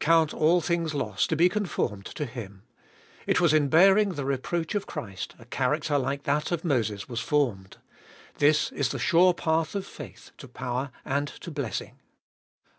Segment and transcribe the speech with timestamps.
[0.00, 2.62] Count all things loss to be conformed to Him.
[3.26, 7.20] It was in bearing the reproach of Christ a character like that of Moses was
[7.20, 7.78] formed.
[8.36, 12.00] This is the sure path of faith to power and to blessing.